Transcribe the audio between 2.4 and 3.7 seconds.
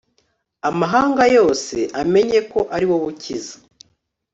ko ari wowe ukiza